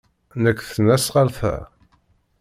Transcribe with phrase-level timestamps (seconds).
[0.37, 1.55] Nnek tesnasɣalt-a?